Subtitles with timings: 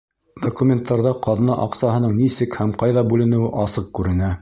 [0.45, 4.37] Документтарҙа ҡаҙна аҡсаһының нисек һәм ҡайҙа бүленеүе асыҡ күренә.